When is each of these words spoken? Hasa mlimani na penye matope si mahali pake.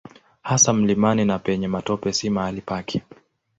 Hasa 0.41 0.73
mlimani 0.73 1.25
na 1.25 1.39
penye 1.39 1.67
matope 1.67 2.13
si 2.13 2.29
mahali 2.29 2.61
pake. 2.61 3.01